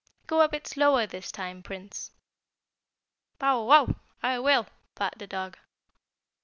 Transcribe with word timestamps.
"Go 0.25 0.41
a 0.41 0.49
bit 0.49 0.65
slower 0.65 1.05
this 1.05 1.31
time, 1.31 1.61
Prince." 1.61 2.09
"Bow 3.37 3.63
wow! 3.65 3.97
I 4.23 4.39
will!" 4.39 4.65
barked 4.95 5.19
the 5.19 5.27
dog. 5.27 5.59